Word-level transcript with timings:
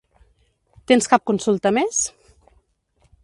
Tens 0.91 1.09
cap 1.11 1.25
consulta 1.31 1.73
més? 1.79 1.99